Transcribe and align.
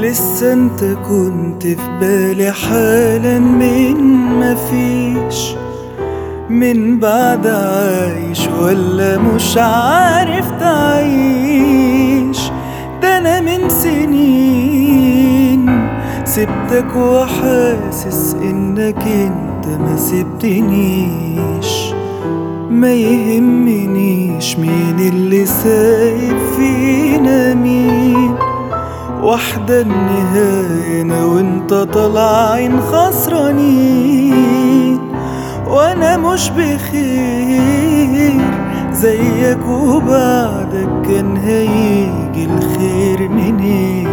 لسه 0.00 0.52
انت 0.52 0.84
كنت 1.08 1.62
في 1.66 1.76
بالي 2.00 2.52
حالا 2.52 3.38
من 3.38 3.96
مفيش 4.40 5.54
من 6.50 6.98
بعد 6.98 7.46
عايش 7.46 8.48
ولا 8.62 9.18
مش 9.18 9.56
عارف 9.58 10.50
تعيش. 10.60 12.50
ده 13.02 13.18
أنا 13.18 13.40
من 13.40 13.68
سنين 13.68 14.86
سبتك 16.24 16.96
وحاسس 16.96 18.34
إنك 18.42 18.98
أنت 19.02 19.66
ما 19.80 19.96
سبتنيش. 19.96 21.92
ما 22.70 22.92
يهمنيش 22.92 24.56
مين 24.56 24.96
اللي 25.12 25.46
سايب 25.46 26.36
فينا 26.56 27.54
مين. 27.54 28.34
واحدة 29.22 29.80
النهاية 29.80 31.02
أنا 31.02 31.24
وأنت 31.24 31.74
طالعين 31.74 32.80
خسرانين. 32.80 34.36
وأنا 35.68 36.16
مش 36.16 36.50
بخير 36.50 38.40
زيك 38.92 39.66
وبعدك 39.68 40.88
كان 41.08 41.36
هيجي 41.36 42.44
الخير 42.44 43.28
منين. 43.28 44.08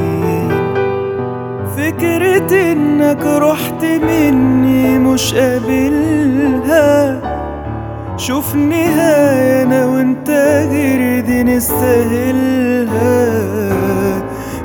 فكرة 1.78 2.72
إنك 2.72 3.26
رحت 3.26 3.86
مني 3.86 5.00
مش 5.00 5.34
قابلها. 5.34 7.22
شوف 8.18 8.56
نهاية 8.56 9.64
أنا 9.64 9.86
وأنت 9.86 10.30
غير 10.72 11.26
دي 11.26 11.44
نستاهلها. 11.44 13.14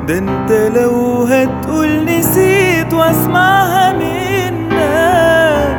ده 0.09 0.19
انت 0.19 0.53
لو 0.77 1.23
هتقول 1.23 2.05
نسيت 2.05 2.95
واسمعها 2.95 3.93
منك 3.93 5.79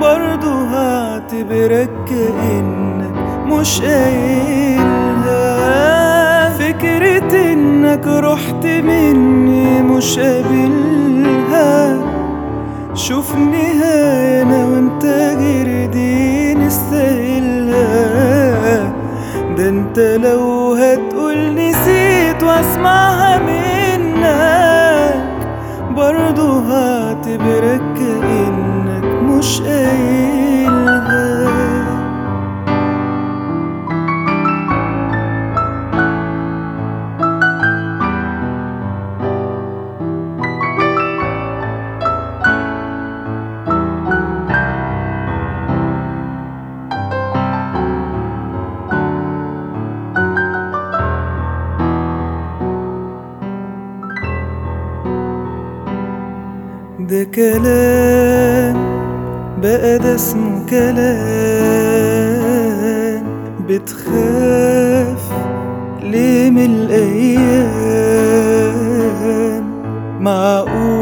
برضو 0.00 0.50
هعتبرك 0.64 1.90
كأنك 2.08 3.14
مش 3.46 3.80
قايلها. 3.80 5.44
فكرة 6.58 7.52
إنك 7.52 8.06
رحت 8.06 8.66
مني 8.66 9.82
مش 9.82 10.18
قابلها. 10.18 11.98
شوف 12.94 13.34
نهاية 13.36 14.42
أنا 14.42 14.64
وأنت 14.64 15.04
غير 15.38 15.86
دي 15.90 16.54
نستاهلها. 16.54 17.94
ده 19.56 19.68
انت 19.68 19.98
لو 19.98 20.72
هتقول 20.72 21.54
نسيت 21.54 22.42
واسمعها 22.42 23.13
ده 57.14 57.24
كلام 57.24 58.76
بقى 59.62 59.98
ده 59.98 60.14
اسمه 60.14 60.66
كلام. 60.70 61.14
بتخاف 63.68 65.22
ليه 66.02 66.50
من 66.50 66.64
الأيام؟ 66.64 67.54
معقول 70.20 70.94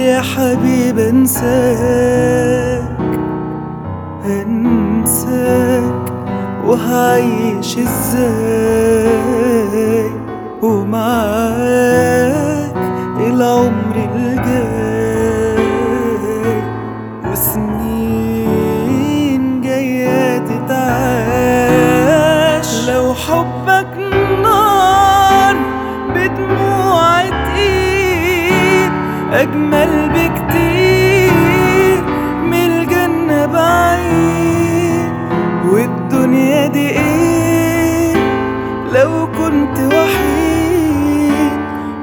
يا 0.00 0.20
حبيب 0.20 0.98
أنساك 0.98 2.96
أنساك 4.26 6.12
وهعيش 6.66 7.78
إزاي؟ 7.78 9.16
ومعاك 10.62 12.15
العمر 13.46 13.96
الجاي 14.14 15.66
وسنين 17.32 19.42
جاية 19.60 20.38
تتعاش. 20.38 20.88
لو 22.88 23.14
حبك 23.14 23.86
نار 24.42 25.56
بدموع 26.14 27.22
تقيل 27.28 28.90
أجمل 29.32 30.08
بكتير 30.08 31.32
من 32.42 32.54
الجنة 32.54 33.46
بعيد. 33.46 35.10
والدنيا 35.70 36.66
دي 36.66 36.90
إيه؟ 36.90 38.16
لو 38.94 39.26
كنت 39.26 39.78
وحيد 39.94 41.56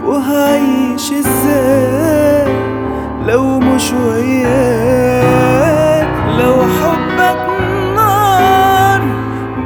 وهعيش 0.05 1.11
مش 3.75 3.93
وياك 3.93 5.27
لو 6.39 6.55
حبك 6.61 7.47
نار 7.95 9.01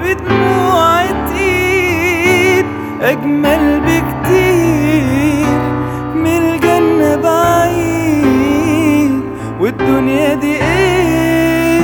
بدموع 0.01 1.05
تقيل 1.05 2.65
أجمل 3.01 3.81
بكتير 3.81 5.47
من 6.15 6.27
الجنة 6.27 7.15
بعيد. 7.15 9.21
والدنيا 9.59 10.33
دي 10.33 10.55
إيه؟ 10.55 11.81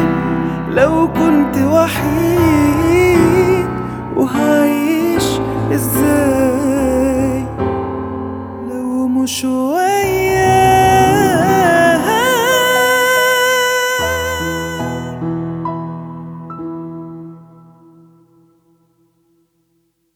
لو 0.69 1.07
كنت 1.07 1.57
وحيد 1.71 3.67
وهعيش 4.15 5.39
إزاي؟ 5.73 7.45
لو 8.69 9.07
مش 9.07 9.45
وياك 9.45 9.82